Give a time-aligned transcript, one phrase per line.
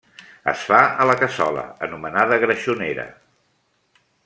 [0.53, 3.07] Es fa a la cassola, anomenada greixonera.